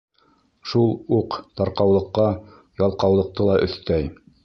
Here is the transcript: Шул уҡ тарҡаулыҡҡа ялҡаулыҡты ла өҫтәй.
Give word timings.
Шул 0.71 0.89
уҡ 1.17 1.37
тарҡаулыҡҡа 1.61 2.27
ялҡаулыҡты 2.87 3.51
ла 3.53 3.63
өҫтәй. 3.71 4.15